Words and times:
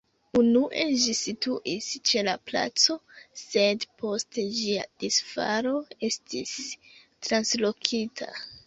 Unue 0.37 0.85
ĝi 1.01 1.13
situis 1.17 1.89
ĉe 2.11 2.23
la 2.29 2.33
placo, 2.49 2.97
sed 3.43 3.87
post 4.01 4.41
ĝia 4.59 4.89
disfalo 5.05 5.79
estis 6.13 6.59
translokita. 6.83 8.39